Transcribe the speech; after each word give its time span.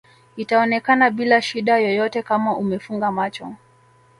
itaonekana 0.37 1.09
bila 1.09 1.41
shida 1.41 1.77
yoyote 1.79 2.23
Kama 2.23 2.57
umefunga 2.57 3.11
macho 3.11 3.55